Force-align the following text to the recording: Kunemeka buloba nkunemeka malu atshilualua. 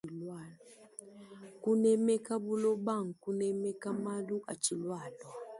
Kunemeka 1.61 2.33
buloba 2.45 2.93
nkunemeka 3.07 3.89
malu 4.03 4.37
atshilualua. 4.51 5.35